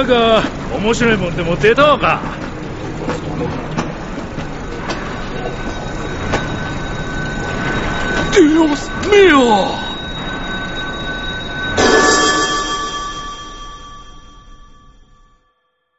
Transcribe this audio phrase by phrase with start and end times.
[0.00, 0.42] なんか
[0.74, 2.22] 面白いもんでも出たのか。
[8.32, 9.68] Dios mío!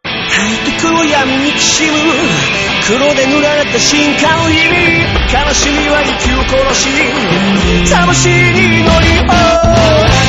[0.03, 1.91] 大陸の闇にきしむ。
[2.87, 4.57] 黒で塗られた深海に
[5.31, 6.89] 悲しみは息を殺し
[7.87, 10.20] 魂に乗り指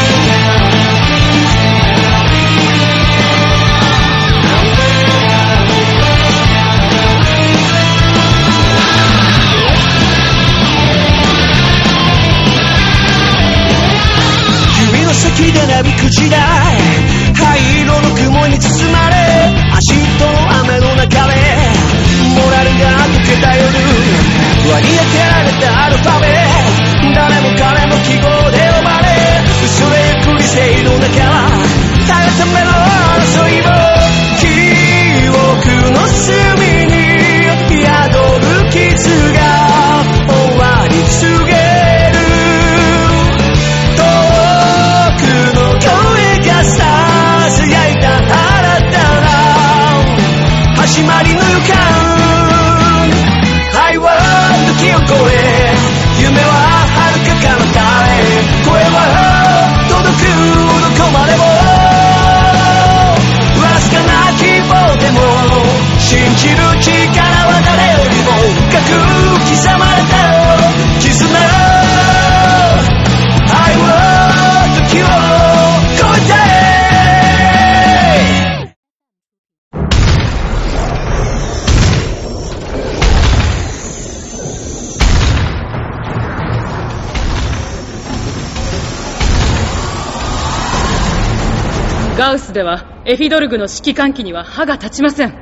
[92.23, 95.35] ガウスではエフィドルグの指揮官機には歯が立ちません。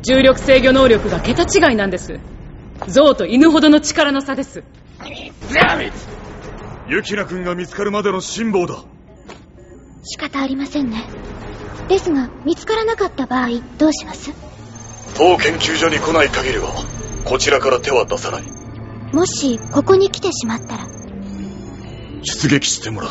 [0.00, 2.18] 重力制御能力が桁違いなんです。
[2.88, 4.64] 象と犬ほどの力の差です。
[6.88, 8.82] ユキナ君が見つかるまでの辛抱だ。
[10.02, 11.04] 仕方ありませんね。
[11.88, 14.32] ですが見つからなかった場合どうします？
[15.18, 16.70] 当研究所に来ない限りは
[17.26, 18.44] こちらから手は出さない。
[19.12, 20.86] もしここに来てしまったら。
[22.22, 23.10] 出撃してもらう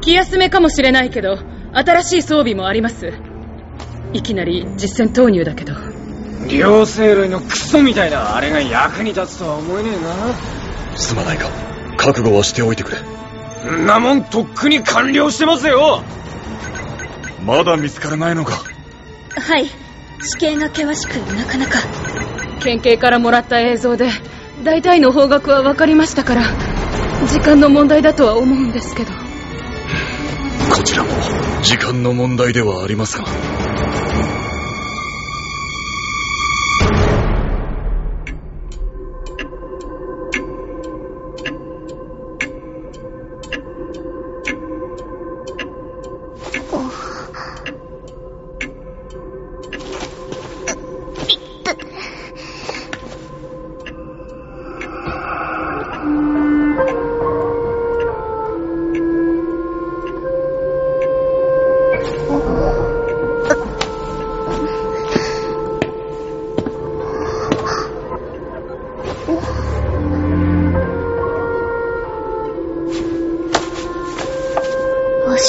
[0.00, 1.38] 気休めかもしれないけど
[1.72, 3.12] 新しい装備もあります。
[4.12, 5.74] いきなり実戦投入だけど。
[6.50, 11.50] 両生類のクソみたいなあれが役に立つとは思えねえすまないが
[11.96, 12.98] 覚悟はしておいてくれ。
[13.70, 13.76] な。
[13.76, 16.02] んなもんとっくに完了してますよ。
[17.44, 18.52] まだ見つからないのか。
[19.36, 19.66] はい。
[20.20, 21.78] 地形が険しくなかなか。
[22.58, 24.08] 県警からもらった映像で
[24.64, 26.42] 大体の方角は分かりましたから
[27.26, 29.12] 時間の問題だとは思うんですけど。
[30.70, 31.10] こちらも
[31.62, 33.24] 時間の問題ではありますが。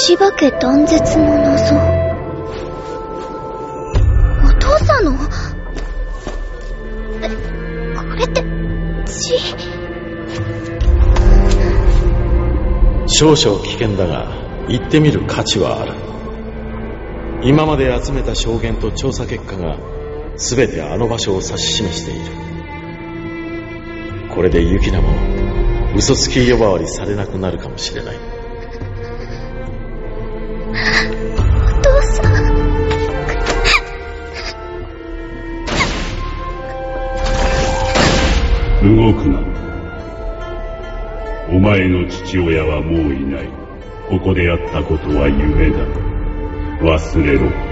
[0.09, 1.75] 足場家断絶の謎。
[4.43, 5.11] お父さんの？
[7.21, 7.29] え
[7.95, 8.43] これって
[9.05, 9.37] 血
[13.05, 14.31] 少々危険だが
[14.67, 15.93] 行ってみる価値はある。
[17.43, 19.77] 今まで集めた証言と調査結果が
[20.37, 22.21] 全てあの場所を指し示している。
[24.33, 25.09] これでユキナも
[25.95, 28.28] 嘘つき呼ばわりされなくなるかもしれない。
[30.71, 32.59] 父さん
[38.81, 39.39] 動くな。
[41.51, 43.49] お前の父親はもういない。
[44.09, 45.79] ここでやったことは夢だ。
[46.81, 47.68] 忘れろ。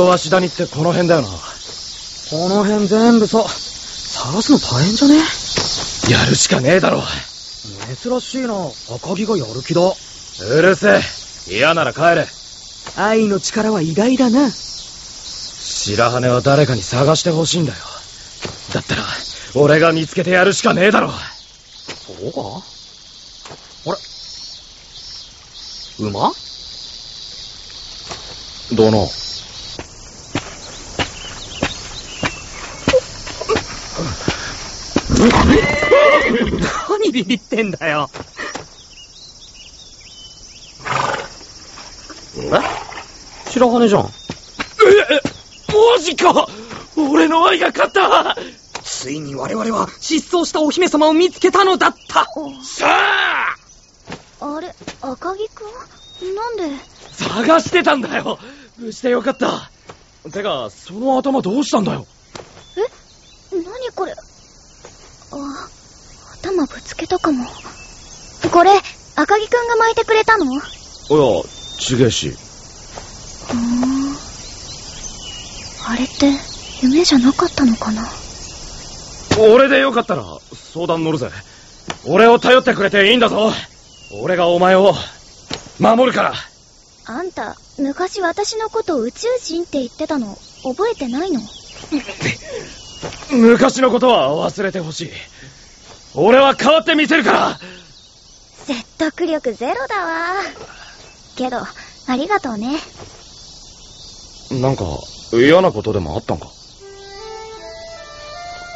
[0.00, 1.28] 黒足谷ってこの辺だよな。
[1.28, 1.34] こ
[2.48, 5.16] の辺全部さ、探すの大変じゃね？
[6.08, 7.02] やるしかねえだろ。
[8.02, 8.54] 珍しいな。
[8.96, 9.82] 赤木がやる気だ。
[9.82, 11.02] うるせ
[11.50, 11.54] え。
[11.54, 12.26] 嫌なら帰れ。
[12.96, 14.50] 愛の力は偉大だな。
[14.50, 17.78] 白羽は誰かに探してほしいんだよ。
[18.72, 19.02] だったら、
[19.54, 21.10] 俺が見つけてやるしかねえだろ。
[21.10, 21.16] そ
[22.26, 22.40] うか？
[23.90, 23.92] あ
[26.02, 26.08] れ？
[26.08, 26.32] 馬？
[28.72, 29.06] どの？
[36.88, 38.08] 何ビビってんだよ。
[42.38, 42.50] え？
[43.50, 44.02] 白羽じゃん。
[44.02, 44.06] え？
[45.68, 46.48] マジか。
[46.96, 48.34] 俺の愛が勝った。
[48.82, 52.24] ついに我々は失踪したお姫様を見つけたのだった。
[52.64, 52.86] さ
[54.40, 54.56] あ！
[54.56, 56.34] あれ、赤木くん？
[56.34, 56.62] なんで？
[57.12, 58.38] 探してたんだよ。
[58.78, 59.70] 無事でよかった。
[60.30, 62.06] てか、その頭どうしたんだよ？
[63.52, 63.64] 何
[63.94, 64.14] これ？
[67.10, 67.44] あ、頭ぶつけたかも。
[68.50, 68.70] これ、
[69.16, 70.44] 赤木くんが巻いてくれたの？
[70.46, 71.42] ういや、
[71.78, 72.36] ちげえし。
[73.48, 74.16] ーん。
[75.86, 76.30] あれって、
[76.82, 78.08] 夢じゃなかったのかな？
[79.38, 80.24] 俺でよかったら、
[80.72, 81.30] 相談乗るぜ。
[82.06, 83.52] 俺を頼ってくれていいんだぞ
[84.22, 84.94] 俺がお前を、
[85.78, 86.34] 守るから
[87.06, 91.40] あんた、昔私のことを宇宙人って言ってたの、覚えてないの？
[93.32, 95.10] 昔のことは忘れてほしい。
[96.14, 97.30] 俺は変わってみせるか。
[97.32, 97.58] ら
[98.66, 100.34] 説得力ゼロだわ。
[101.36, 102.78] けど、ありがとうね。
[104.60, 104.84] なんか、
[105.32, 106.46] 嫌なことでもあったんか？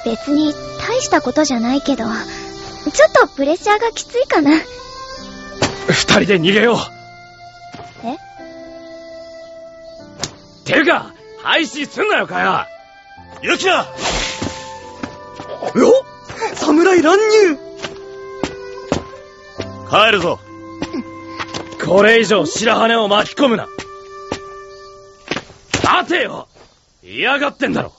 [0.05, 0.53] 別に
[0.87, 4.53] 大したことじゃないけど、ちょっとプレッシャーがきついかな。
[5.89, 6.77] 二人で逃げよう。
[8.07, 8.17] え？
[10.65, 12.69] ていうか、廃止すんなよ、かや。
[13.43, 13.87] ユキナ
[15.75, 16.14] お
[16.75, 17.59] 侍乱入。
[19.88, 20.41] 帰るぞ。
[21.85, 23.69] これ以上白羽を巻き込むな。
[25.84, 26.49] 待てよ。
[27.03, 27.93] 嫌がってんだろ。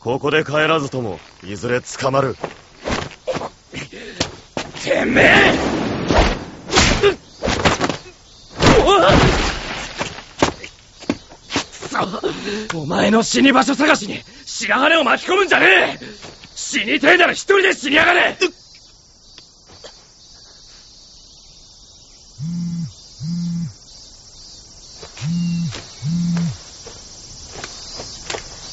[0.00, 2.36] ここで帰らずとも、いずれ捕まる。
[4.82, 5.78] てめえ。
[12.74, 16.17] お前の死に場所探しに白羽を巻き込むんじゃねえ
[16.70, 18.36] 死にてえなら一人で死にやがれ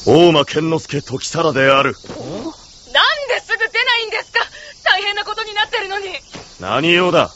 [0.06, 1.94] 大間健之助時貞である。
[1.94, 1.98] なんで
[3.40, 4.40] すぐ出ないんですか？
[4.84, 6.08] 大変なことになってるのに
[6.60, 7.30] 何用だ？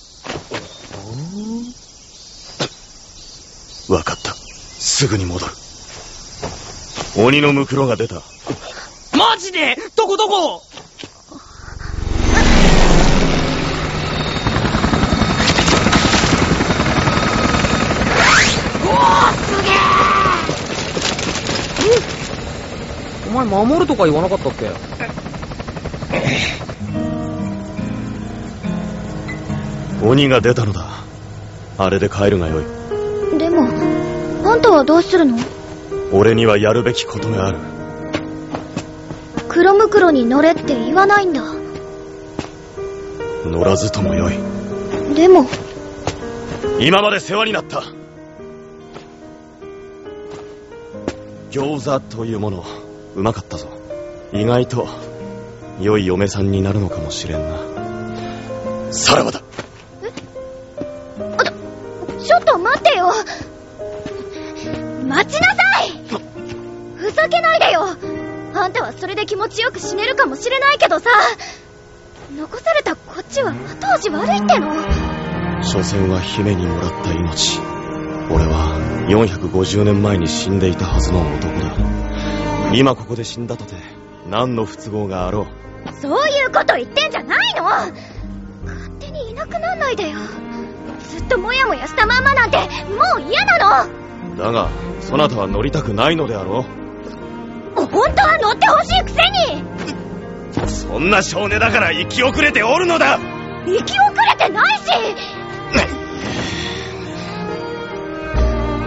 [3.89, 4.35] わかった。
[4.35, 5.53] すぐに戻る。
[7.17, 8.23] 鬼のムクロが出た。
[9.41, 9.75] マジで？
[9.97, 10.63] どこどこ？
[23.29, 24.71] お前守るとか言わなかったっけ？
[30.07, 30.87] 鬼が出たのだ。
[31.79, 33.39] あれで帰るがよい。
[33.39, 33.63] でも、
[34.45, 35.39] あんたはどうするの？
[36.13, 37.80] 俺にはやるべきことがある。
[39.51, 41.43] 黒袋に乗れって言わないんだ。
[43.45, 44.35] 乗らずともよい。
[45.17, 45.45] でも、
[46.79, 47.83] 今まで世話になった。
[51.51, 52.65] 餃子というもの、
[53.17, 53.67] うまかったぞ。
[54.33, 54.87] 意外と、
[55.81, 58.93] 良い嫁さんになるのかもしれんな。
[58.93, 59.40] さらばだ
[68.71, 71.11] んたはそれで気持ちよく死ねるかもしれないけどさ。
[72.37, 74.73] 残されたこっちは後味悪いっての。
[75.63, 77.59] 所詮は姫にもらった命。
[78.31, 81.75] 俺は450年前に死んでいたはずの男だ。
[82.73, 83.75] 今ここで死んだとて
[84.29, 85.49] 何の不都合があろ
[85.89, 85.93] う。
[86.01, 87.65] そういうこと言ってんじゃないの。
[87.65, 87.93] 勝
[89.01, 90.19] 手にいなくなんないでよ。
[91.09, 92.65] ずっとモヤモヤしたまんまなんても
[93.19, 94.37] う嫌なの。
[94.37, 94.69] だが
[95.01, 96.65] そなたは乗りたくないのであろ
[97.75, 99.17] 本当は乗ってほしいくせ
[99.53, 99.63] に。
[100.65, 103.19] うそんな少年だから生き遅れておるのだ。
[103.67, 104.85] 生き遅れてないし。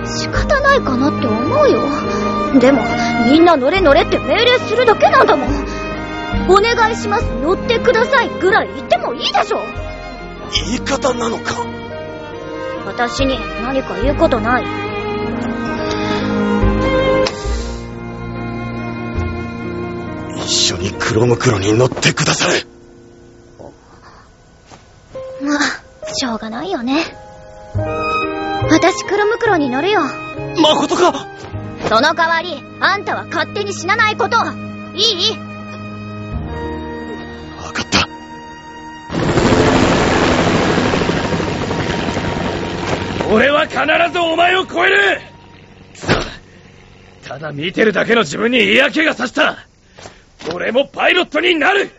[0.06, 1.82] 仕方ないかなって思うよ。
[2.60, 2.84] でも
[3.26, 5.50] みんな乗れ乗れって命令するだけなんだもん。
[6.50, 7.26] お願いします。
[7.42, 9.62] 乗ってくださいぐらい言ってもいいでしょ。
[10.68, 11.66] 言い方なのか？
[12.86, 14.64] 私に何か言うことない？
[20.54, 22.66] 緒に黒袋に乗ってくだされ。
[25.42, 25.60] まあ
[26.14, 27.04] しょうがないよね。
[28.70, 30.02] 私黒袋に乗るよ。
[30.02, 31.28] まことか。
[31.90, 34.38] その代わりあんたは勝手に死なないこと。
[34.96, 35.34] いい？
[37.58, 38.08] 分かった。
[43.32, 43.78] 俺は必
[44.14, 45.22] ずお前を超える。
[47.26, 49.66] ただ見てるだけの自分に嫌気がさした
[50.52, 51.90] 俺もパイロットになる。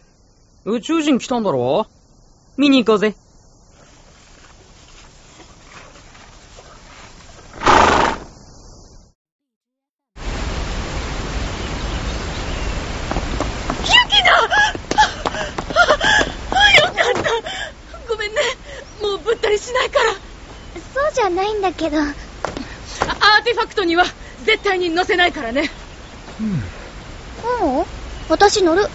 [0.64, 1.86] 宇宙人来たんだろ？
[2.56, 3.14] 見に行こうぜ。
[13.84, 14.30] ユキナ！
[14.30, 14.48] よ
[16.84, 17.30] かった
[18.08, 18.40] ごめんね
[19.02, 24.04] もうぶったりしないからそうじゃないんだけどあアーティファクトには
[24.44, 25.70] 絶対に乗せないからね
[26.40, 26.62] ううん
[28.34, 28.82] 私乗る。
[28.82, 28.86] え？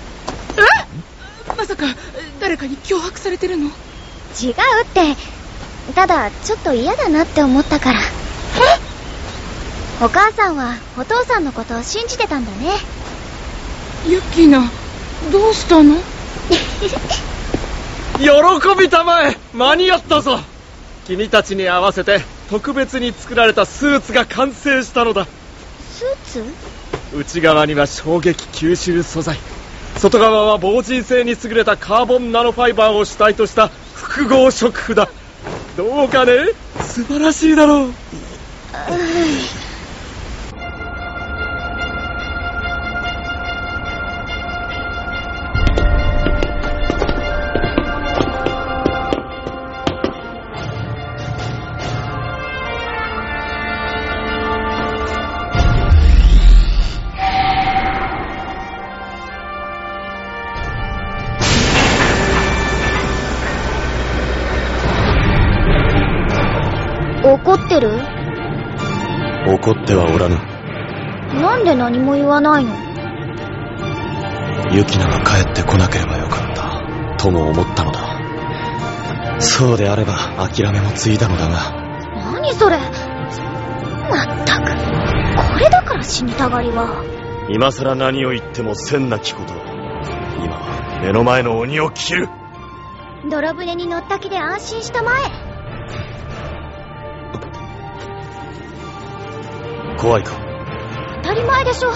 [1.58, 1.86] まさか
[2.42, 3.68] 誰かに脅迫されてるの？
[3.68, 3.74] 違うっ
[4.94, 5.16] て。
[5.96, 8.02] ただちょっと嫌だなって思ったから。
[10.02, 12.74] お母さんはお父さんのことを信じてたんだね。
[14.10, 14.70] ユキナ
[15.32, 15.96] どうしたの？
[18.20, 18.28] 喜
[18.78, 20.38] びたまえ間に合ったぞ。
[21.08, 22.20] 君たちに合わせて
[22.50, 25.26] 特別に作られたスーツが完成したのだ。
[25.98, 26.79] スーツ？
[27.16, 29.38] 内側には衝撃吸収素材。
[29.98, 35.10] 外側は防塵性に優れたカーボンナノファイバーを主体とした複合食譜だ。
[35.76, 36.34] どうかね？
[36.82, 37.94] 素晴らしいだろう。
[69.62, 70.38] 怒ってはおらぬ。
[71.42, 72.74] なんで何も言わないの？
[74.72, 77.18] ユキナが帰ってこなければよかった。
[77.18, 79.40] とも思ったのだ。
[79.42, 80.14] そうであれば
[80.50, 81.74] 諦めもついたのだが。
[82.32, 82.78] 何それ？
[82.78, 84.72] まったく。
[85.54, 87.04] これだから死にたがりは。
[87.50, 89.54] 今さら何を言ってもせんなきこと。
[89.54, 92.30] 今は目の前の鬼を切る。
[93.30, 95.49] 泥船に乗った気で安心したまえ
[100.00, 100.32] 怖いか。
[101.24, 101.92] 当たり前でしょ。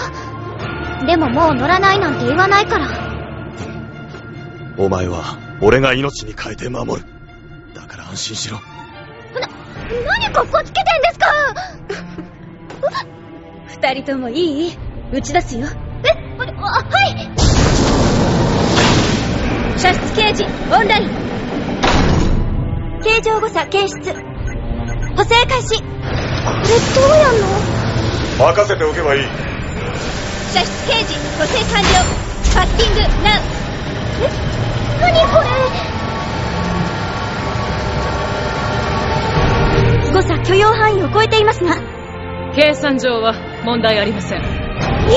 [1.06, 2.88] でももう乗らないなんて言わないから。
[4.76, 7.08] お前は俺が命に変えて守る。
[7.74, 8.60] だから安心しろ。
[10.20, 11.26] 何かっこつけてんですか。
[13.68, 14.78] 二人ともいい？
[15.12, 15.66] 打ち出すよ。
[16.04, 17.30] えあはい。
[19.78, 20.48] 射出刑事オ
[20.80, 21.10] ンライン。
[23.02, 24.12] 形状誤差検出。
[25.16, 25.82] 補正開始。
[25.82, 27.83] これどうやんの
[28.38, 29.22] 任せておけばいい。
[30.52, 31.88] 射出刑事補正完了。
[32.54, 33.40] パッキングナウ。
[35.00, 35.46] 何これ。
[40.12, 41.76] 誤差許容範囲を超えていますが。
[42.54, 44.40] 計算上は問題ありません。
[44.40, 44.42] い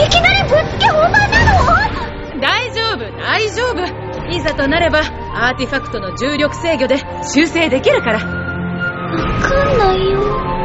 [0.09, 1.27] きなりぶっつけ本番な
[2.35, 2.41] の？
[2.41, 3.83] 大丈夫大丈夫。
[4.31, 4.99] いざとなれば
[5.33, 8.19] アーティファクトの重力制御で修正できるから。
[8.19, 8.25] わ
[9.41, 10.56] かんないよ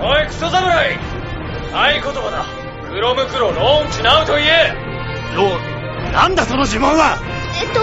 [0.00, 0.96] おいクソ侍。
[1.72, 2.46] 合言葉だ。
[2.88, 4.72] 黒ムロローンチナウと言え。
[5.34, 7.18] ローなんだその呪文は。
[7.60, 7.80] えっと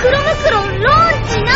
[0.00, 1.50] 黒ムロローンチナ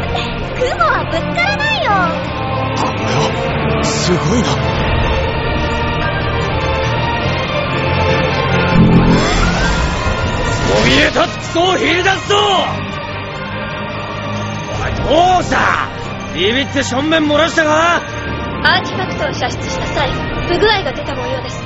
[1.14, 1.20] す
[1.88, 3.30] わ
[3.82, 4.48] すごいな。
[10.84, 12.34] 怯えたクソを引き出すぞ
[14.82, 15.56] おいどうした？
[16.34, 17.96] ビビって正面漏らしたか？
[17.96, 20.10] アーティファクトを射出した際
[20.48, 21.62] 不具合が出た模様です。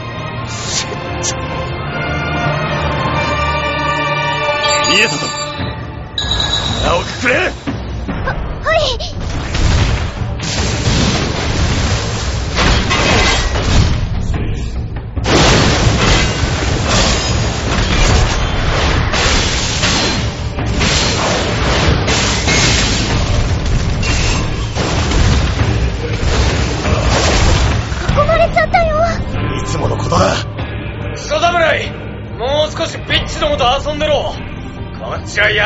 [4.91, 5.27] 見えたぞ
[6.83, 7.51] 腹をくくれは
[8.75, 9.18] い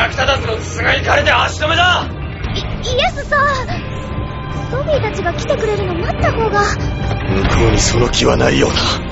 [0.03, 2.09] 役立たずの筒が行かれて足止めだ。
[2.53, 2.63] イエ
[3.11, 3.37] スさ
[4.69, 6.59] トビーたちが来てくれるの待った方が。
[7.29, 9.02] 向こうにその気はないようだ。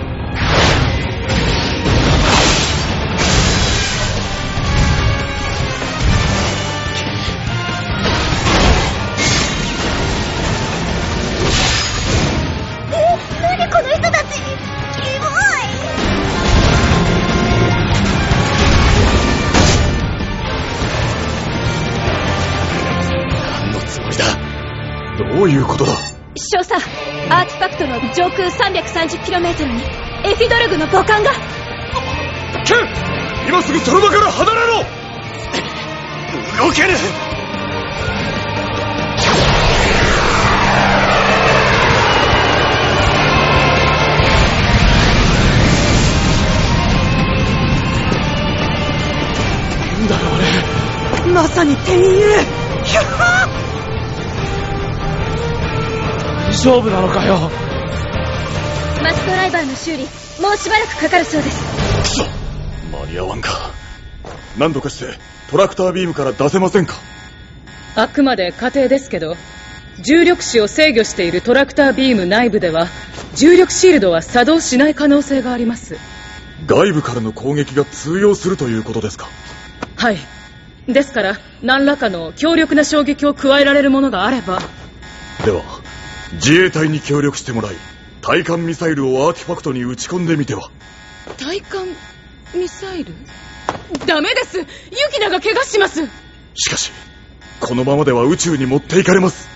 [25.23, 25.91] どういうことだ？
[26.36, 29.84] 少佐アーティファクトの上空 330km に
[30.23, 31.31] エフィドルグの母艦が。
[32.63, 34.73] ケン今すぐその場から離れろ！
[36.65, 36.89] 動けぬ
[50.01, 52.21] なんだろうあれまさに天佑
[52.84, 53.61] ひゃっは
[56.52, 57.50] 大丈夫なのかよ。
[59.02, 60.04] マスドライバーの修理
[60.42, 61.64] もうしばらくかかるそうです。
[62.02, 62.26] クソ
[62.92, 63.72] 間に合わんか。
[64.58, 65.18] 何とかして
[65.50, 66.96] トラクタービームから出せませんか。
[67.96, 69.38] あくまで仮定ですけど
[70.04, 72.88] 重力子を制御しているトラクタービーム内部では
[73.34, 75.96] 重力シールドは作動しない可能性があります。
[76.66, 79.30] 外部からの攻撃が通用するということですか。
[79.96, 80.18] はい。
[80.86, 84.62] ですから何らかの強力な衝撃を加えられるものがあれば。
[85.46, 85.81] では
[86.34, 87.76] 自衛隊に協力してもらい
[88.22, 90.70] 対艦ミサイルをアーティファクトに撃ち込んでみては。
[91.38, 91.88] 対艦
[92.54, 93.13] ミサイル？
[94.06, 94.58] ダメです！
[94.58, 94.65] ユ
[95.12, 96.08] キナが怪我します！
[96.54, 96.91] しかし
[97.60, 99.50] このままでは宇宙に持っていかれます。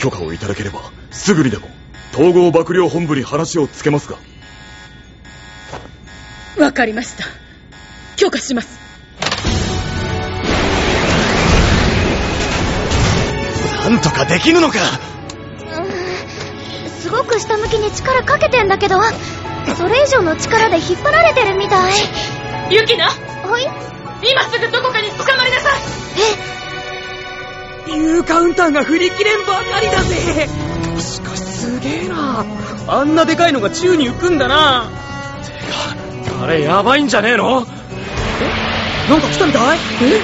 [0.00, 1.68] 許可をいただければすぐにでも
[2.12, 4.18] 統合幕僚本部に話をつけますが。
[6.58, 7.24] わかりました。
[8.16, 8.78] 許可します。
[13.88, 14.78] なんとかできぬのか
[17.28, 18.96] く下向きに力かけてんだけど
[19.76, 21.92] それ以上の力で引っ張られてるみたい。
[22.70, 23.06] ユキナ？
[23.06, 23.12] は
[23.60, 23.64] い？
[24.32, 25.80] 今すぐどこかに捕まりなさい。
[27.90, 30.48] え？U カウンターが振り切れんばかりだぜ。
[30.98, 32.44] しかしすげえな。
[32.88, 34.90] あんなでかいのが宙に浮くんだな。
[36.42, 37.66] あれやばいんじゃねえの？
[38.40, 39.10] え？
[39.10, 39.78] なんか来たみたい？
[40.02, 40.22] え？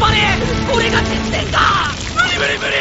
[0.00, 2.79] これが実戦か無理無理無理。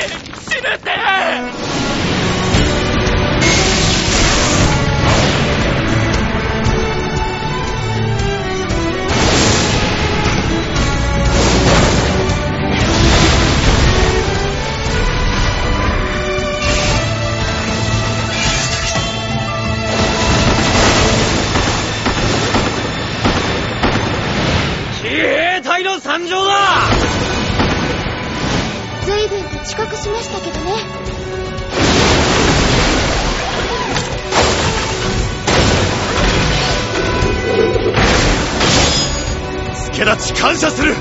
[40.06, 40.94] 助感謝する。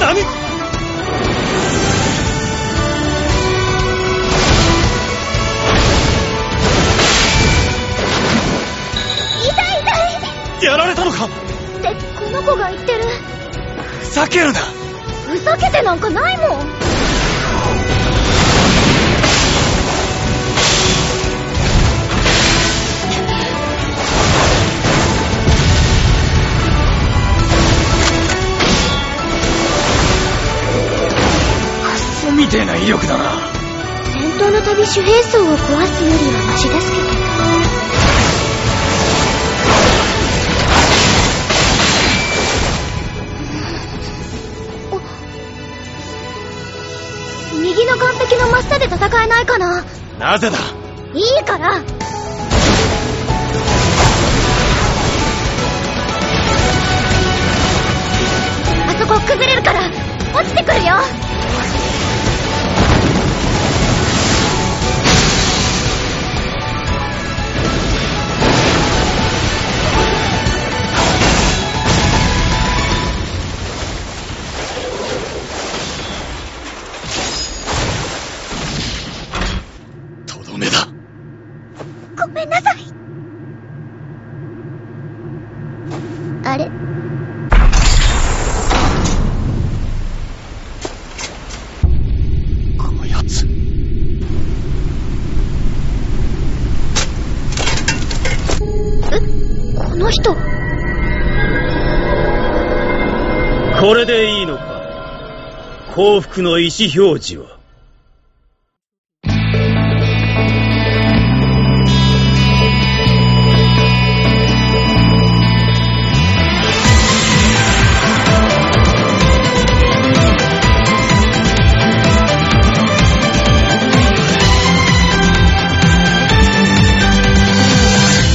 [0.00, 0.20] 何？
[9.42, 10.64] 痛い痛い。
[10.64, 11.26] やられたのか？
[11.26, 11.28] っ
[11.82, 13.04] てこの子が言ってる。
[14.00, 14.60] ふざけるな。
[15.28, 16.89] ふざけてなんかないもん
[32.50, 32.66] 戦
[34.36, 37.30] 闘の旅主兵装を壊すよりはマシですけど。
[47.62, 49.84] 右の岸壁の真下で戦えないかな。
[50.18, 50.58] なぜだ
[51.14, 51.76] いいから。
[58.88, 59.88] あそこ崩れるから
[60.34, 60.96] 落ちてくるよ
[106.42, 107.60] の意思表示は。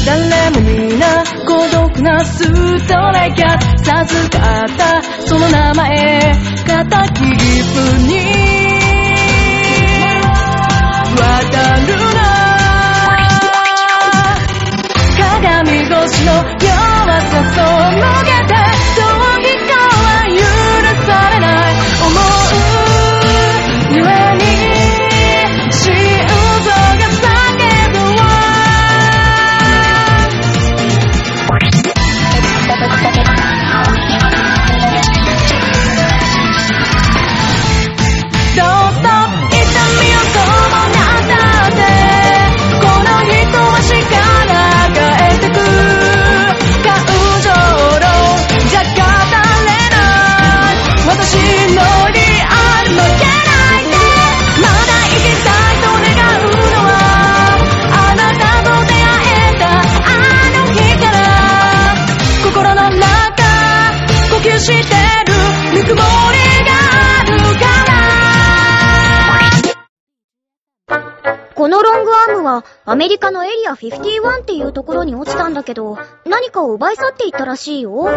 [0.06, 2.44] 誰も皆孤独なス
[2.88, 4.95] トレイキャ授かった
[5.46, 6.34] の名前
[6.66, 7.38] 肩切りふ
[8.08, 8.16] に
[11.16, 12.20] 渡るな。
[15.42, 16.32] 鏡越しの
[72.86, 78.10] アメリカのエリア51っていうところに落ちたんだけど、何かを奪い去っていったらしいよ。